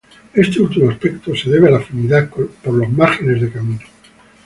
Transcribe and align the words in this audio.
Este 0.33 0.59
último 0.59 0.89
aspecto 0.89 1.35
se 1.35 1.47
debe 1.51 1.67
a 1.67 1.71
la 1.73 1.77
afinidad 1.77 2.27
por 2.27 2.73
los 2.73 2.89
márgenes 2.89 3.39
de 3.39 3.51
caminos. 3.51 3.85